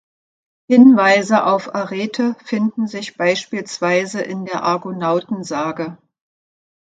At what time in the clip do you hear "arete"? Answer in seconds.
1.75-2.35